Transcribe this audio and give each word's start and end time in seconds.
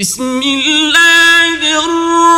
بسم 0.00 0.40
الله 0.42 1.60
الرحمن 1.84 2.29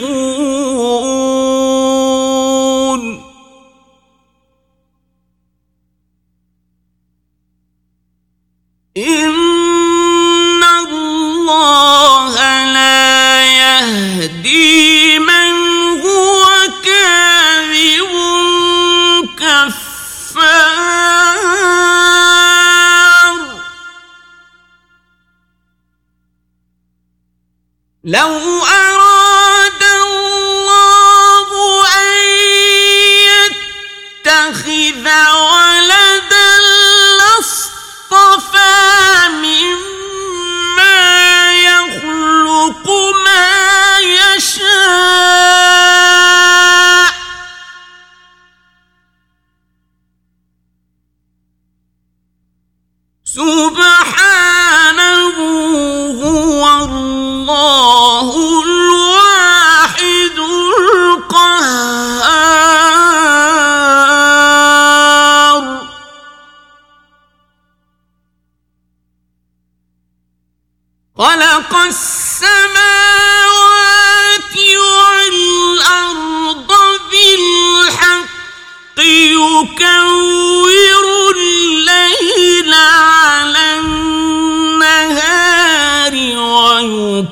يَعْصُونَ 0.00 0.33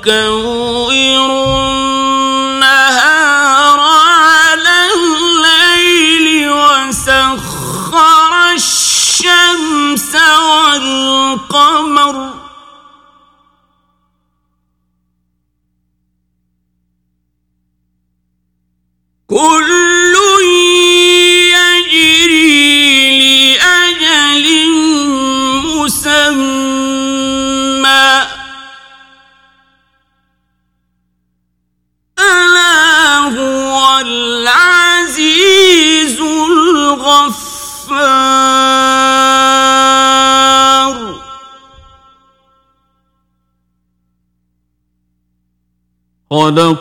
كوير 0.04 1.51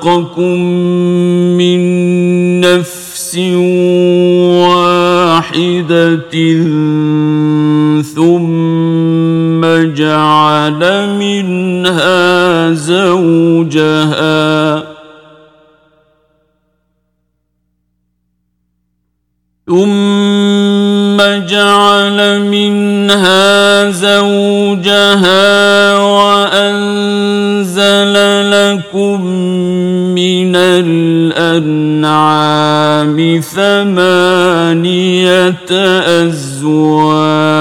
خلقكم 0.02 0.60
من 1.58 1.82
نفس 2.62 3.38
واحدة 4.66 6.34
ثم 8.16 9.62
جعل 9.94 11.10
منها 11.20 12.74
زوجها 12.74 14.12
بثمانية 33.04 34.82
أزواج. 36.24 37.52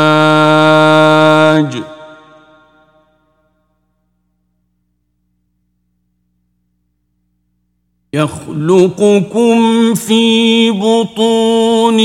يخلقكم 8.12 9.94
في 9.94 10.70
بطون 10.70 12.00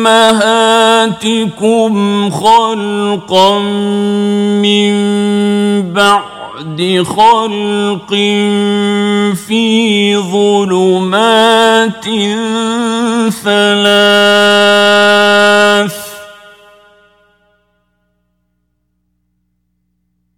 أمهاتكم 0.00 0.30
خلقا 2.30 3.58
من 4.62 4.92
بعد 5.92 7.04
خلق 7.06 8.14
في 9.34 10.16
ظلمات 10.16 12.04
ثلاث 13.44 14.50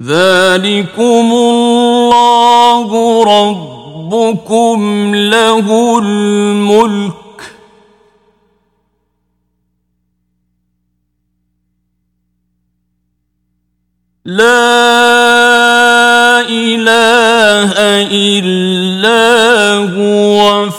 ذلكم 0.03 1.33
الله 1.33 2.89
ربكم 3.25 5.15
له 5.15 5.99
الملك 5.99 7.22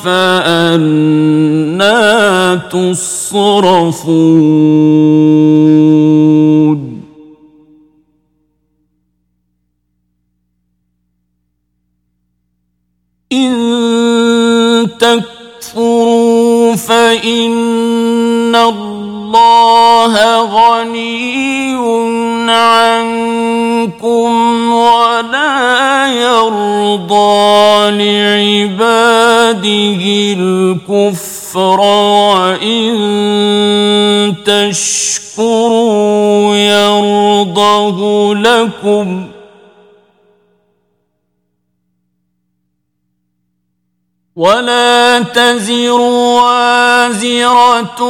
هو 0.03 0.09
فأنا 0.73 1.91
تصرفون 2.71 4.13
الكفر 31.55 31.79
وإن 31.79 32.93
تشكروا 34.45 36.55
يرضه 36.55 38.35
لكم 38.35 39.27
ۖ 39.29 39.33
ولا 44.35 45.19
تزر 45.19 46.01
وازرة 46.01 48.01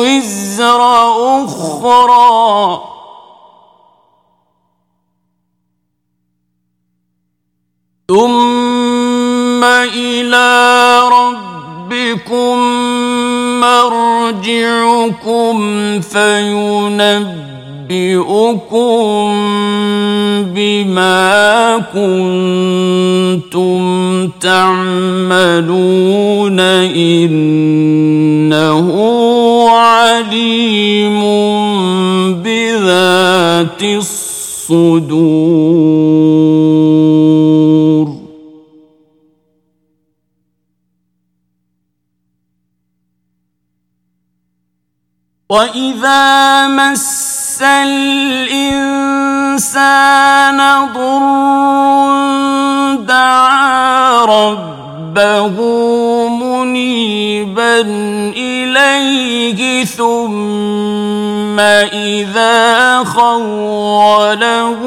وزر 0.00 0.80
أخرى 1.44 2.82
ثم 8.08 9.64
إلى 9.64 10.52
ربكم 11.92 12.58
مرجعكم 13.60 15.56
فينبئ 16.00 17.52
أنبئكم 17.92 19.32
بما 20.54 21.78
كنتم 21.92 23.80
تعملون 24.40 25.40
إنه 26.96 28.88
عليم 29.68 31.20
بذات 32.42 33.82
الصدور. 33.82 35.12
وإذا 45.52 46.66
مس 46.66 47.58
الإنسان 47.62 48.98
ضر 50.94 51.24
دعا 53.04 54.24
ربه 54.24 55.56
منيبا 56.28 57.80
إليه 58.36 59.84
ثم 59.84 61.60
إذا 61.60 63.04
خوله 63.04 64.80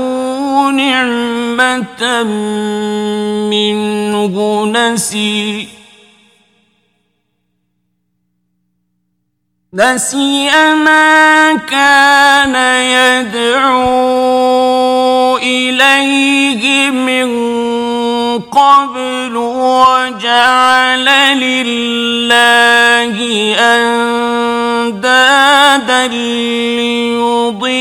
نعمة 0.71 2.23
منه 3.53 4.65
نسي 4.65 5.74
نسي 9.75 10.47
ما 10.73 11.53
كان 11.53 12.55
يدعو 13.35 13.77
إليه 15.37 16.89
من 16.91 17.29
قبل 18.39 19.35
وجعل 19.35 21.05
لله 21.39 23.15
أندادا 24.79 25.27
ليضل 26.07 27.71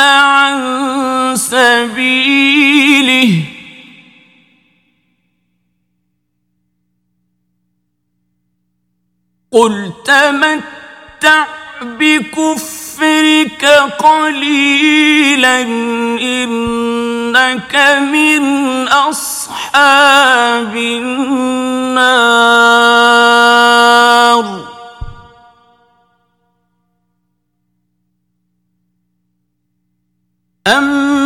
عن 0.00 1.36
سبيله. 1.36 2.24
قل 9.52 9.92
تمت 10.04 10.83
بكفرك 11.82 13.64
قليلا 13.98 15.62
إنك 16.20 17.74
من 18.12 18.42
أصحاب 18.88 20.76
النار. 20.76 21.44
أمن 30.66 31.23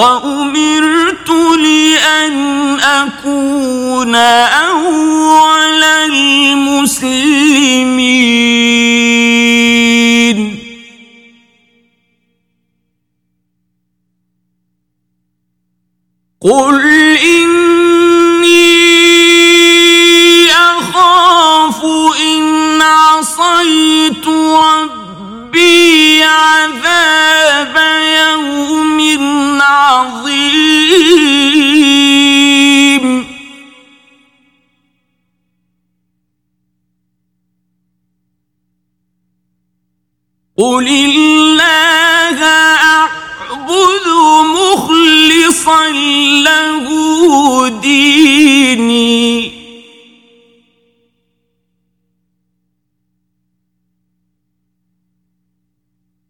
wow. 0.00 0.29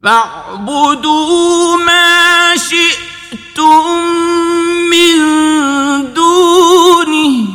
فاعبدوا 0.02 1.76
ما 1.76 2.56
شئتم 2.56 3.84
من 4.90 5.18
دونه. 6.14 7.46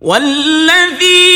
والذي 0.04 1.33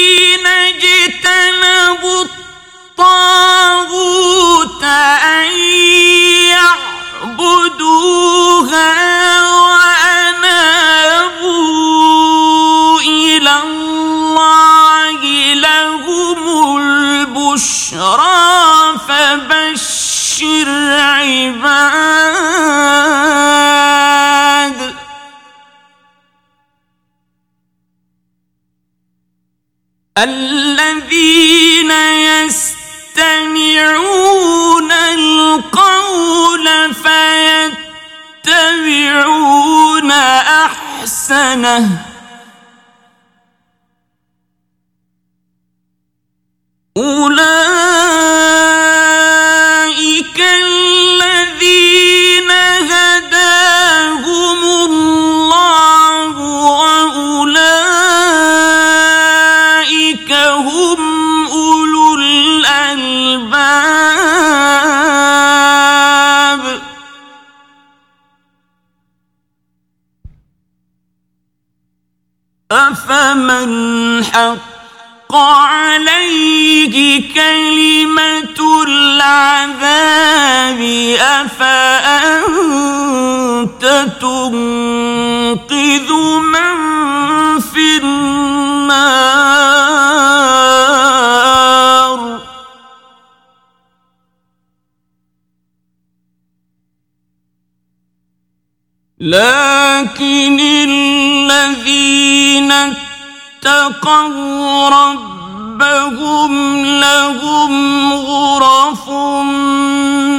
ربهم 104.88 106.52
لهم 106.86 108.12
غرف 108.12 109.08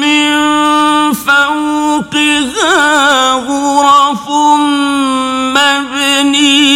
من 0.01 0.33
فوقها 1.13 2.69
غرف 3.33 4.29
مبنية 5.55 6.69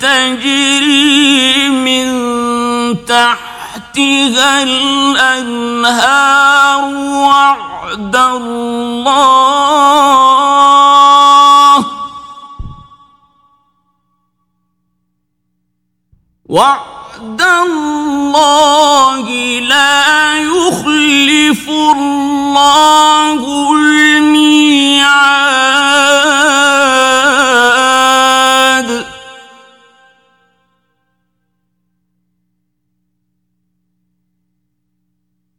تجري 0.00 1.68
من 1.68 2.06
تحتها 3.06 4.62
الأنهار 4.62 6.16
وعد 6.84 8.16
الله. 8.16 9.66
وعد 16.48 17.42
الله 17.42 19.26
لا 19.60 20.38
يخلف 20.38 21.68
الله 21.68 23.40
الميعاد. 23.72 25.06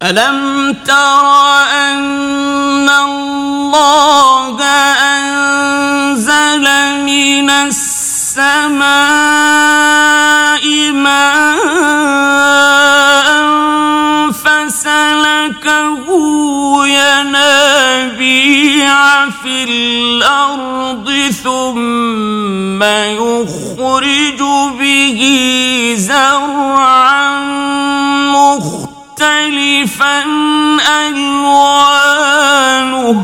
ألم 0.04 0.74
تر 0.88 1.26
أن 1.84 2.90
الله 2.90 4.64
أنزل 5.04 6.66
من 7.04 7.50
السماء 7.50 7.98
ماء 8.70 9.67
فسلكه 14.32 16.06
ينابيع 16.88 18.94
في 19.30 19.64
الأرض 19.64 21.12
ثم 21.44 22.84
يخرج 22.84 24.40
به 24.80 25.22
زرعا 25.98 27.40
مختلفا 28.34 30.24
ألوانه 31.08 33.24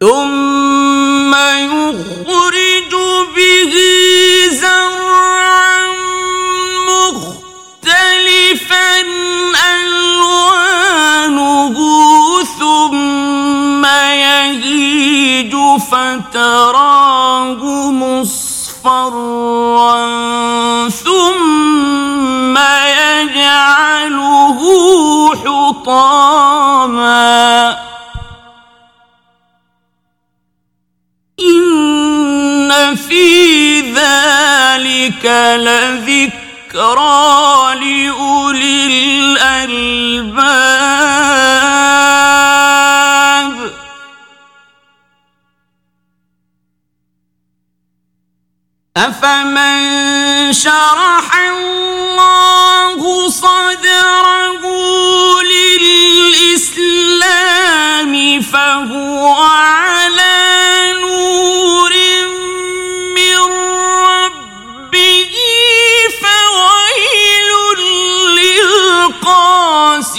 ثم 0.00 1.34
يخرج 2.26 2.92
به 3.36 3.74
زرعا 4.50 5.86
مختلفا 6.88 8.90
ألوانه 9.74 11.76
ثم 12.58 13.84
يهيج 13.86 15.54
فتراه 15.90 17.62
مصفرا 17.90 19.26
ثم 20.88 22.56
يجعله 22.98 24.58
حطاما. 25.44 27.16
في 32.94 33.80
ذلك 33.80 35.24
لذكرى 35.56 36.34
لأولي 37.74 38.86
الألباب 38.86 40.76
أفمن 48.96 50.52
شرح 50.52 51.36
الله 51.36 53.28
صدره 53.28 54.62
للإسلام 56.66 57.32
فهو 58.40 59.34
على 59.34 60.25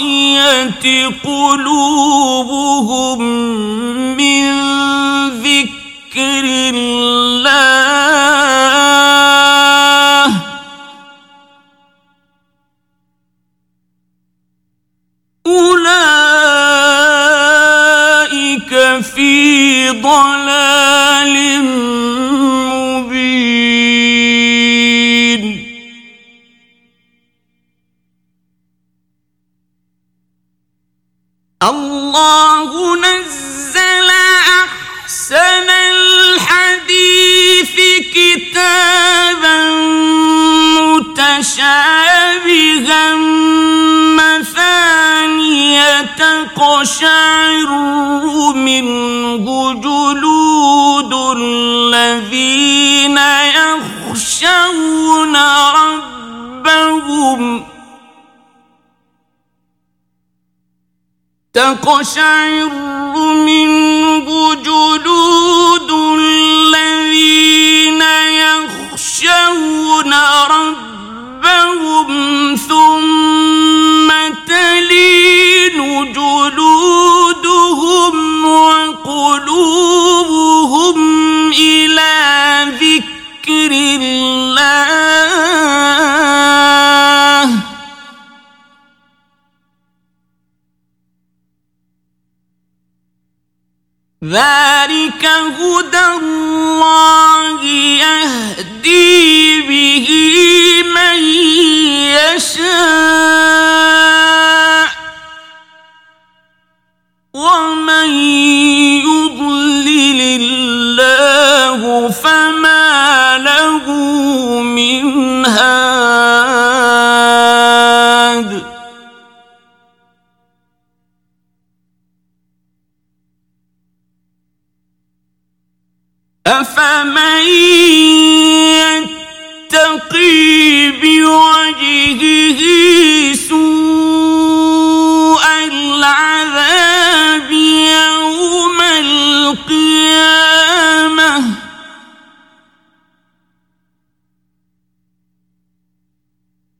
للقاسية 0.00 1.06
قلوبهم 1.24 3.18
من 4.16 4.44
ذكر 5.28 6.44
الله 6.74 7.87
الله 32.08 32.96
نزل 32.96 34.08
أحسن 34.64 35.68
الحديث 35.92 37.76
كتابا 38.14 39.58
متشابها 41.68 43.06
مثانية 44.16 46.00
تقشعر 46.18 47.70
منه 48.54 49.72
جلود 49.72 51.12
الذين 51.36 53.18
يخشون 54.08 55.36
ربهم 56.64 57.77
تقشعر 61.58 62.70
منه 63.34 64.54
جلود 64.54 65.90
الذين 66.18 68.02
يخشون 68.42 70.12
ربهم 70.50 72.08
ثم 72.68 74.08
تلين 74.46 75.78
جلودهم 76.12 78.14
وقلوبهم 78.44 79.78
إلى 81.52 82.14
ذكر 82.80 83.72
الله. 83.72 84.87
ذلك 94.24 95.24
هدى 95.24 96.06
الله 96.22 97.64
يهدي 97.64 99.60
به 99.60 100.08
من 100.94 101.22
يشاء. 102.18 103.67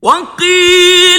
وقيل 0.09 1.18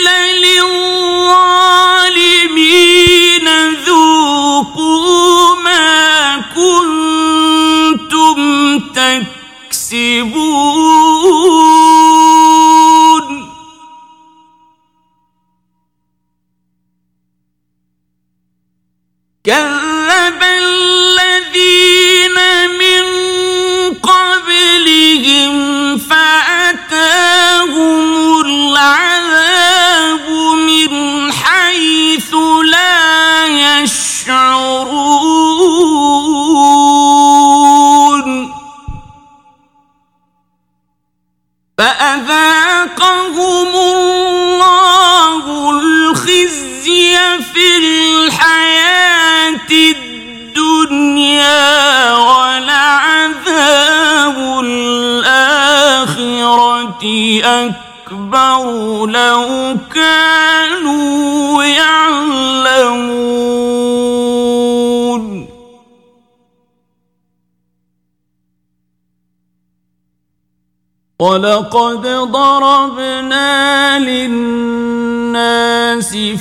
ولقد 71.75 72.07
ضربنا 72.33 73.99
للناس 73.99 75.37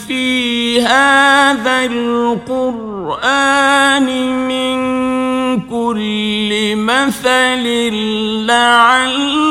في 0.07 0.81
هذا 0.81 1.85
القرآن 1.85 2.87
من 4.47 4.79
كل 5.69 6.75
مثل 6.75 7.63
لعلهم 8.45 9.49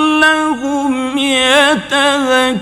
يتذكرون. 1.18 2.58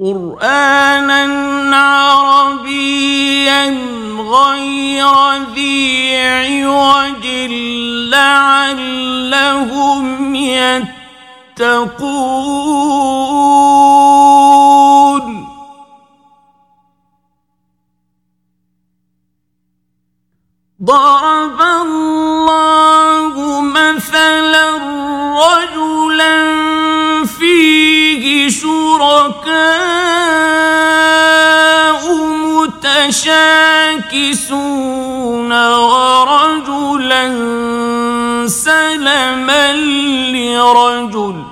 قرانا 0.00 1.22
عربيا 1.76 3.20
غير 4.30 5.34
ذي 5.54 6.16
عوج 6.16 7.26
لعلهم 8.14 10.04
يتقون. 10.34 12.00
ضرب 20.84 21.60
الله 21.60 23.34
مثلا 23.60 24.68
رجلا 25.44 26.36
فيه 27.26 28.48
شركاء 28.48 29.89
متشاكسون 34.12 35.52
ورجلا 35.68 37.28
سلما 38.48 39.72
لرجل. 40.32 41.44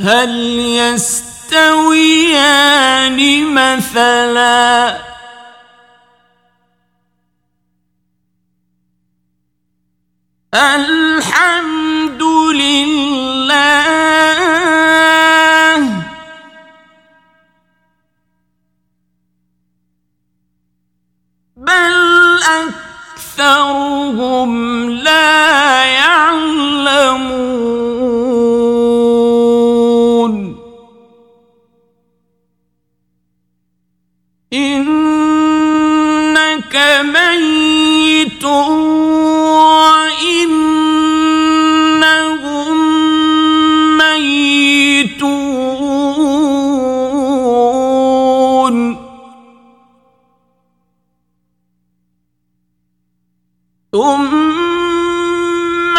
هل 0.00 0.30
يستويان 0.80 1.98
مثلا؟ 3.54 4.98
الحمد 10.54 12.22
لله. 12.62 13.08
بل 21.68 21.96
أكثرهم 23.36 24.50
لا 24.90 25.84
يعلمون. 25.84 27.28
إنك 34.52 34.94
ميت 37.02 38.44
ثم 53.98 55.96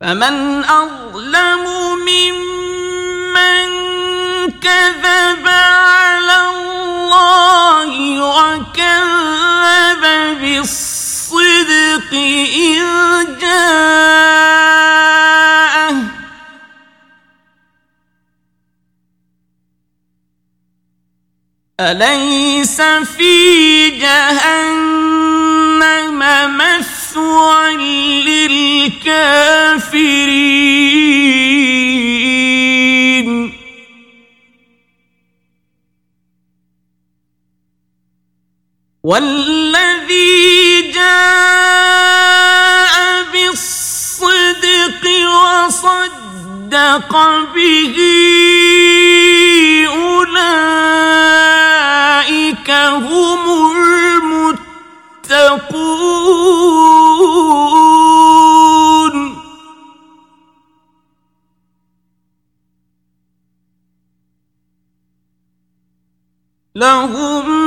فمن 0.00 0.64
أظلم 0.64 1.55
وكذب 8.76 10.04
بالصدق 10.40 12.12
إذ 12.12 12.84
جاءه. 13.40 14.76
أليس 21.80 22.80
في 23.16 23.90
جهنم 23.90 25.38
مثوى 26.58 27.76
للكافرين؟ 28.24 29.46
والذي 39.06 40.90
جاء 40.90 42.16
بالصدق 43.32 45.02
وصدق 45.30 47.12
به 47.54 47.96
أولئك 49.86 51.10
هم 52.70 53.42
المتقون. 55.30 55.66
لهم 66.74 67.65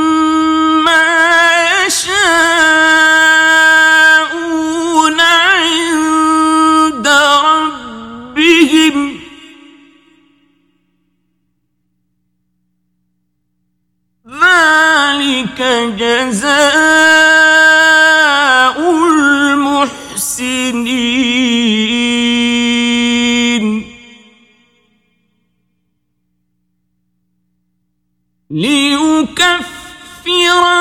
ليكفر 28.51 29.69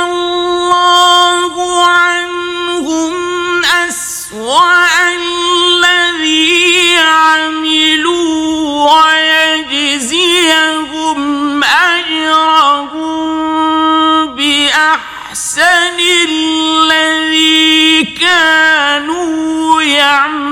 الله 0.04 1.84
عنهم 1.86 3.14
أسوأ 3.64 4.88
الذي 5.12 6.96
عملوا 6.96 8.24
ويجزيهم 9.84 10.40
أجرهم 11.64 12.96
بأحسن 14.26 15.98
الذي 16.28 18.04
كانوا 18.04 19.82
يعملون. 19.82 20.48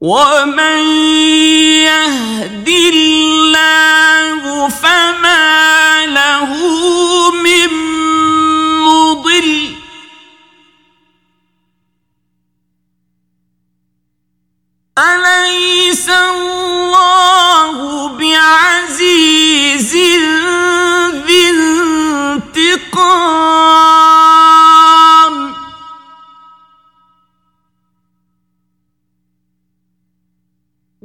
ومن 0.00 0.56
يهد 0.56 0.89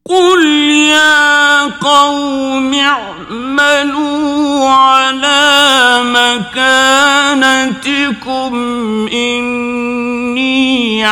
قل 0.09 0.45
يا 0.71 1.63
قوم 1.65 2.75
اعملوا 2.75 4.69
على 4.69 6.01
مكانتكم 6.05 7.75
إني 9.13 11.05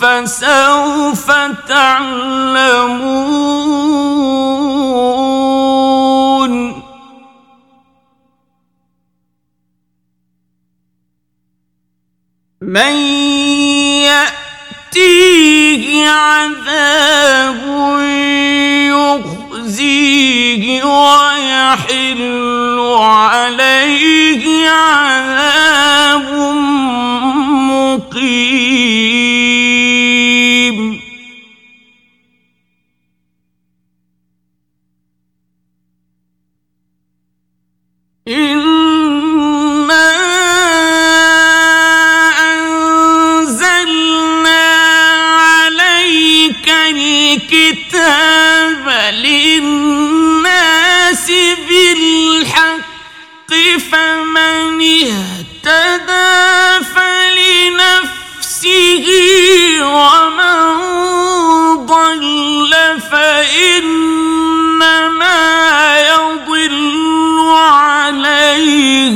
فسوف 0.00 1.26
تعلمون. 1.68 3.18
من 12.62 12.94
يأتيه 14.94 16.08
عذاب 16.08 17.62
يخزيه 19.58 20.84
ويحل 20.84 22.78
عليه 23.00 24.68
عذاب 24.68 26.28
مقيم. 27.70 29.17
إن 38.28 38.77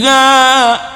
فيها 0.02 0.92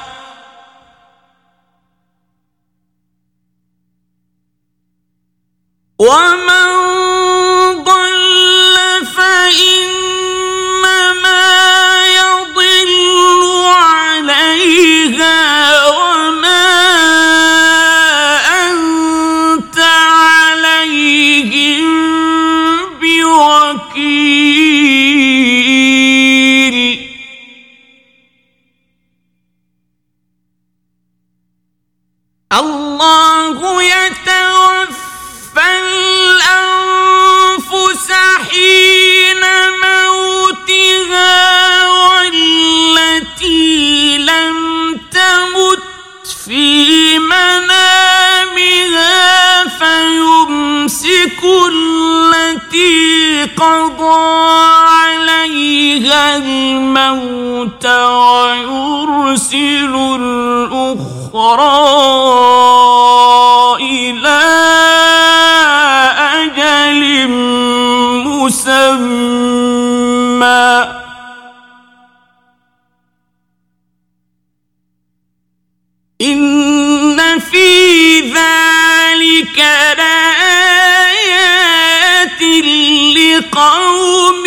ومن 5.98 6.65
الله 32.58 33.82
يتوفى 33.82 35.66
الأنفس 37.16 38.08
حين 38.50 39.42
موتها 39.82 41.34
والتي 41.88 43.64
لم 44.18 44.56
تمت 45.12 45.82
في 46.46 47.18
منامها 47.18 48.48
فيمسك 49.68 51.40
التي 51.72 53.44
قضى 53.56 54.26
عليها 54.88 56.36
الموت 56.36 57.86
ويرسل 58.36 59.94
الأخرى 60.20 61.25
أخرى 61.36 62.96
إلى 63.80 64.42
أجل 66.32 67.28
مسمى. 68.24 68.96
إن 76.20 77.38
في 77.38 78.20
ذلك 78.20 79.58
لآيات 79.98 81.12
لقوم 83.16 84.46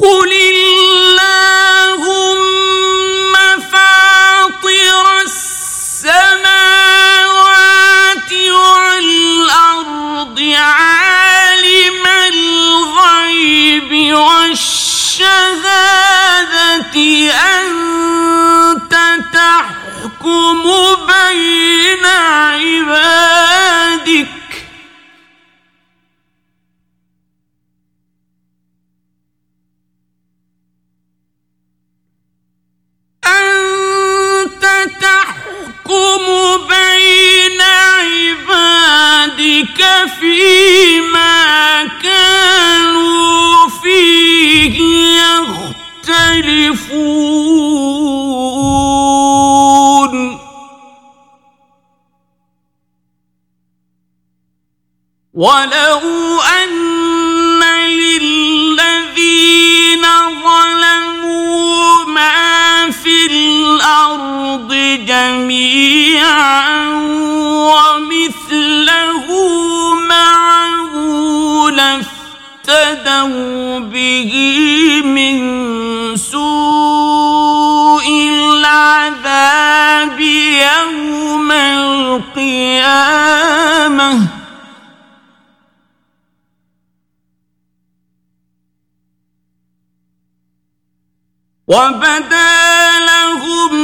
قل 0.00 0.32
اللهم 0.32 1.98
فاطر 3.72 5.20
السماوات 5.26 6.12
والارض 8.32 10.40
عالم 10.56 12.06
الغيب 12.28 14.14
والشهاده 14.14 15.88
انت 17.58 18.94
تحكم 19.34 20.62
بين 21.06 22.06
عباد 22.06 23.47
ولو 55.38 56.40
أن 56.42 56.68
للذين 58.78 60.02
ظلموا 60.42 62.04
ما 62.04 62.90
في 62.90 63.26
الأرض 63.30 64.74
جميعا 65.06 66.86
ومثله 67.70 69.26
معه 70.08 70.94
لافتدوا 71.70 73.78
به 73.78 74.32
من 75.04 75.36
سوء 76.16 78.06
العذاب 78.32 80.20
يوم 80.20 81.52
القيامة 81.52 83.27
وبدا 91.68 92.98
لهم 93.06 93.74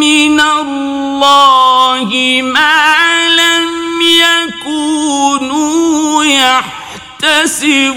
من 0.00 0.40
الله 0.40 2.08
ما 2.42 3.28
لم 3.28 3.68
يكونوا 4.02 5.44
يحتسبون 6.24 7.96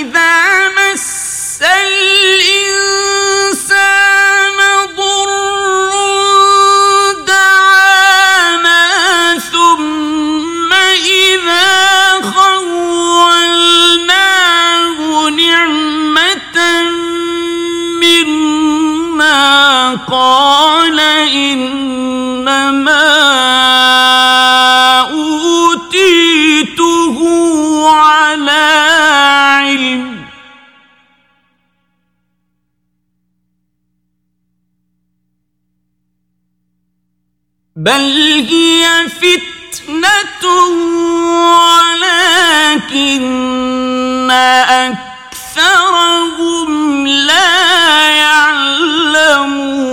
يعلمون 49.41 49.90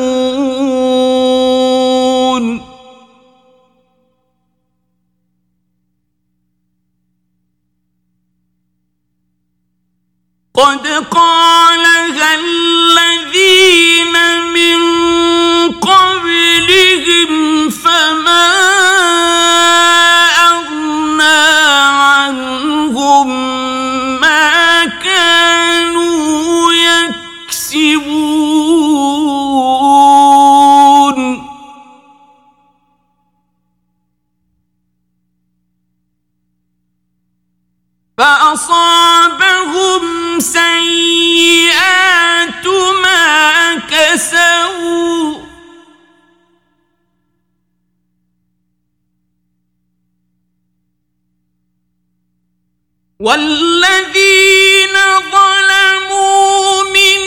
والذين 53.21 54.95
ظلموا 55.33 56.85
من 56.95 57.21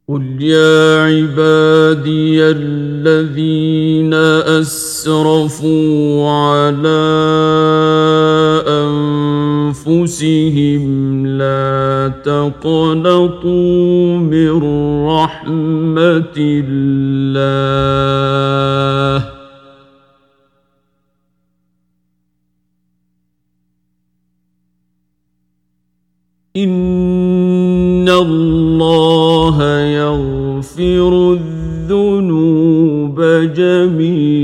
قل 0.08 0.24
يا 0.40 1.02
عبادي 1.08 2.38
الذين 2.42 4.14
اسرفوا 4.60 6.30
على 6.30 7.31
تقنطوا 12.24 14.16
من 14.18 14.62
رحمه 15.06 16.36
الله 16.36 17.82
إن 26.56 28.08
الله 28.08 29.62
يغفر 29.80 31.32
الذنوب 31.32 33.20
جميعا 33.54 34.41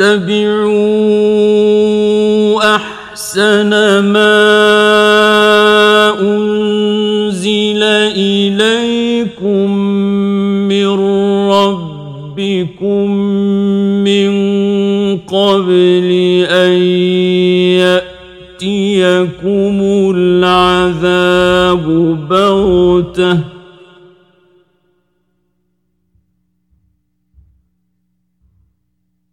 واتبعوا 0.00 0.74
أحسن 2.76 3.70
ما 3.98 4.34
أنزل 6.20 7.82
إليكم 8.16 9.70
من 10.68 10.88
ربكم 11.50 13.10
من 14.04 14.30
قبل 15.18 16.08
أن 16.50 16.72
يأتيكم 18.60 19.80
العذاب 20.16 21.84
بغتة 22.28 23.54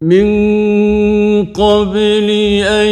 من 0.02 0.41
قبل 1.62 2.28
أن 2.66 2.90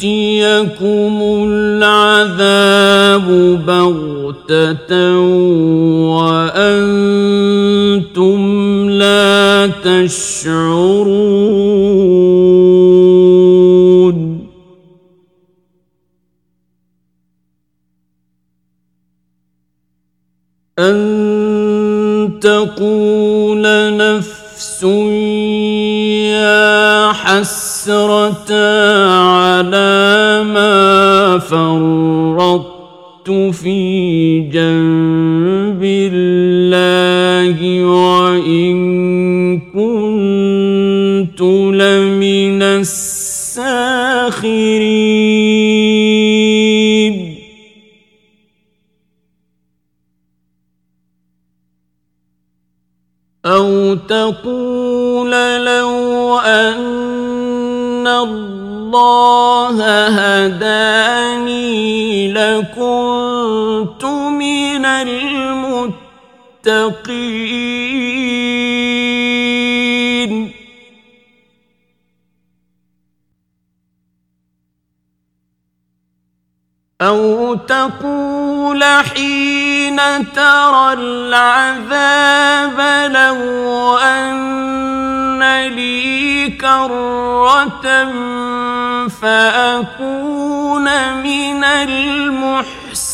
يأتيكم 0.00 1.14
العذاب 1.48 3.28
بغتة 3.66 4.92
وأنتم 6.58 7.20
لا 8.90 9.66
تشعرون. 9.84 11.18
أن 20.78 20.98
تقول 22.40 23.07
على 28.28 30.44
ما 30.54 31.38
فرطت 31.38 33.30
في 33.52 34.40
جنب 34.40 35.82
الله 35.84 37.84
وإن 37.84 38.78
كنت 39.60 41.40
لمن 41.40 42.62
الساخرين 42.62 43.88
أو 53.46 53.94
تقول 53.94 54.57
هداني 60.48 62.32
لكنت 62.32 64.04
من 64.04 64.84
المتقين. 64.84 65.58
أو 77.00 77.54
تقول 77.54 78.84
حين 78.84 79.96
ترى 80.32 80.92
العذاب 80.92 82.78
لو 83.12 83.98
أن 83.98 84.58
لي 85.68 86.50
كرة 86.50 87.86
فأكون 89.08 90.86
من 91.22 91.64
المحسنين. 91.64 93.08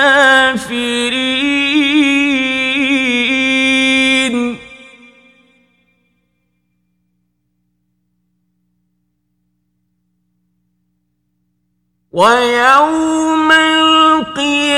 وَيَوْمَ 12.13 13.53
الْقِيَامَةِ 13.53 14.75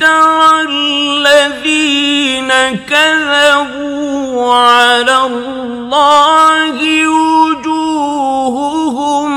تَرَى 0.00 0.62
الَّذِينَ 0.68 2.50
كَذَبُوا 2.90 4.54
عَلَى 4.54 5.18
اللَّهِ 5.26 6.78
وُجُوهُهُم 8.52 9.32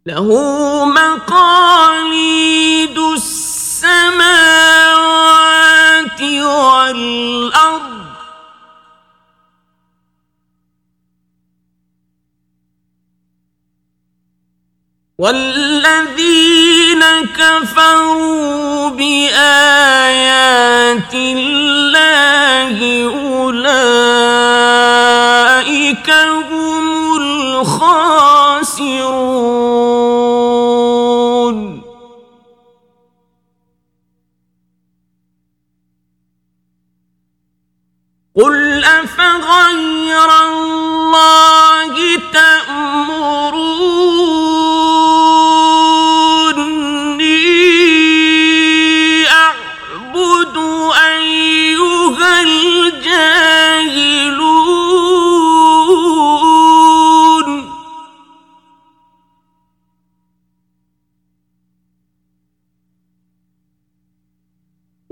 له 0.05 0.27
مقاليد 0.85 2.33
السماوات 2.97 4.23
والأرض 6.21 7.72
والذين 15.23 17.03
كفروا 17.39 18.89
بآيات 18.89 20.33
الله 21.13 22.77
أولئك 23.23 23.69
هم 26.51 26.87
الخاسرون. 27.21 28.33
قل 38.35 38.83
أفغير 38.83 40.29
الله 40.47 40.82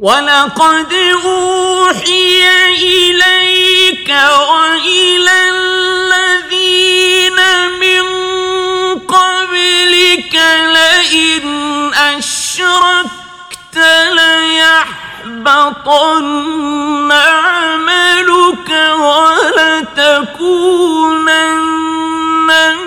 ولقد 0.01 0.93
أوحي 1.25 2.43
إليك 2.81 4.09
وإلى 4.09 5.49
الذين 5.53 7.39
من 7.79 8.05
قبلك 8.99 10.35
لئن 10.73 11.45
أشركت 11.93 13.77
ليحبطن 15.37 17.11
عملك 17.11 18.69
ولتكونن 18.97 20.11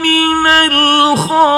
من 0.03 0.47
الخاسرين. 0.47 1.55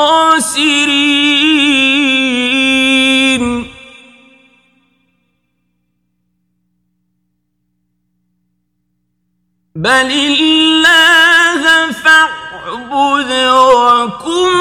بل 9.77 10.11
الله 10.13 11.93
فاعبد 11.93 13.33
وكن 13.53 14.53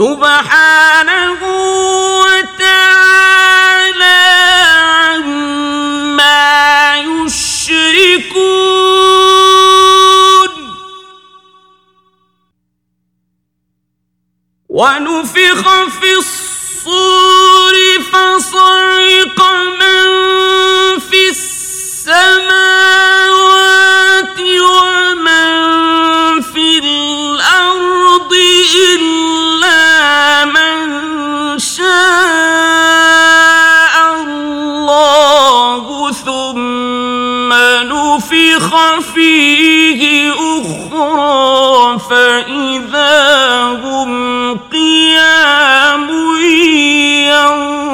سبحانه 0.08 1.38
وتعالى 2.20 3.38
يشركون. 8.28 8.68
ونفخ 14.68 15.88
في 16.00 16.12
الصور 16.18 17.74
فصعق 18.12 19.40
من 19.80 20.08
في 20.98 21.28
السماوات 21.28 22.48
ومن 24.40 25.52
في 26.42 26.78
الأرض 26.78 28.32
إلا 28.74 30.44
من 30.44 31.58
شاء. 31.58 32.67
فيه 39.14 40.32
أخرى 40.32 41.98
فإذا 41.98 43.62
هم 43.62 44.58
قيام 44.58 46.08
ينظرون. 47.28 47.88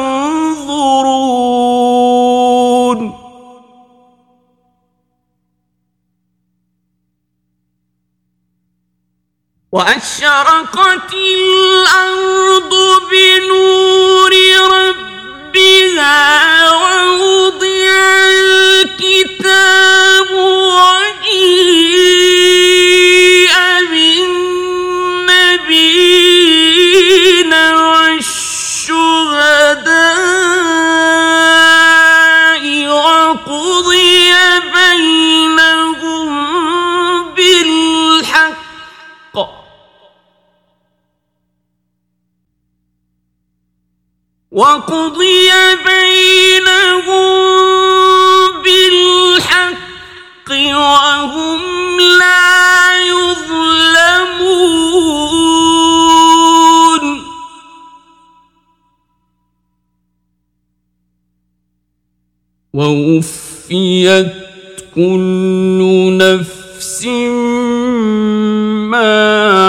وأشرقت 9.72 11.12
الأرض 11.14 12.72
بنور 13.10 14.32
ربها 14.70 16.22
ووضع 16.70 17.94
الكتاب 18.84 20.13
وقضي 44.54 45.50
بينهم 45.86 47.32
بالحق 48.62 50.50
وهم 50.50 51.60
لا 52.18 52.94
يظلمون. 53.02 54.24
ووفيت 62.74 64.32
كل 64.94 65.80
نفس 66.18 67.04
ما 68.90 69.12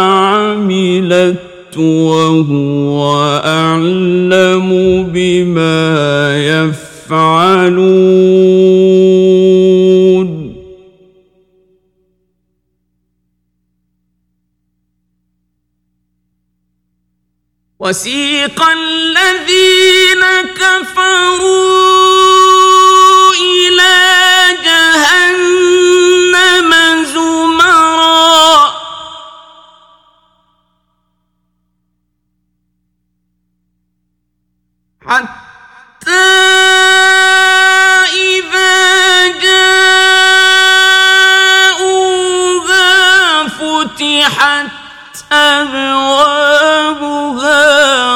عملت 0.05 1.44
وهو 1.77 3.15
أعلم 3.45 4.69
بما 5.13 6.37
يفعلون. 6.47 7.95
وسيق 17.79 18.59
الذين 18.63 20.23
كفروا 20.57 21.84
حتى 35.07 36.11
إذا 38.13 39.27
جاءوها 42.15 43.47
فتحت 43.47 44.67
أبوابها 45.31 46.65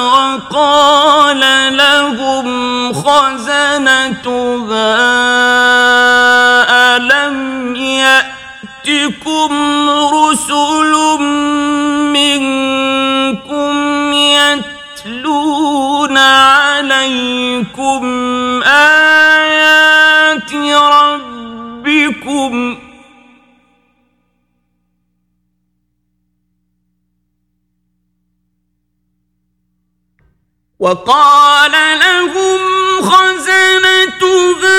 وقال 0.01 1.41
لهم 1.77 2.47
خزنتها 2.93 4.89
ألم 6.97 7.75
يأتكم 7.75 9.51
رسل 9.89 10.93
وقال 30.79 31.71
لهم 31.71 32.59
خزنتها 33.01 34.69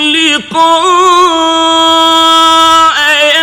لقاء 0.00 0.86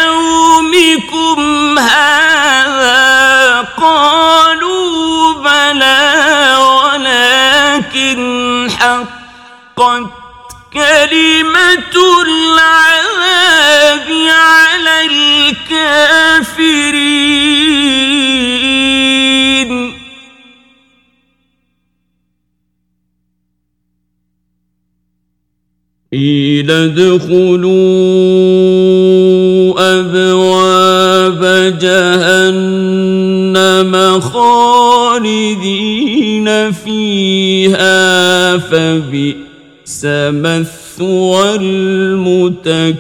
يومكم 0.04 1.40
هذا 1.80 3.68
قالوا 3.82 5.34
بلى 5.34 6.58
ولكن 6.60 8.20
حقت 8.80 10.10
كلمة 10.74 11.96
العذاب 12.22 14.08
على 14.30 14.96
الكافرين. 15.06 16.04
قيل 26.14 26.72
ادخلوا 26.72 27.74
أبواب 30.00 31.42
جهنم 31.82 33.14
خالدين 34.20 35.68
فيها 36.72 38.58
فبئس 38.58 40.06
مثوى 40.06 41.56
المتكبرين. 41.56 42.94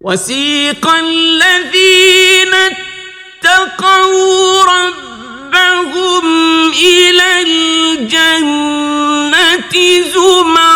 وسيق 0.00 0.86
الذين 0.88 1.69
my 10.44 10.69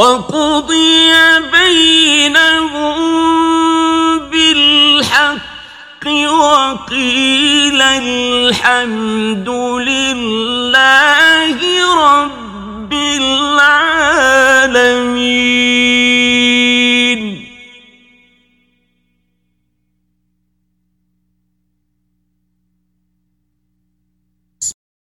وقضي 0.00 1.12
بينهم 1.52 2.98
بالحق 4.30 6.06
وقيل 6.28 7.82
الحمد 7.82 9.48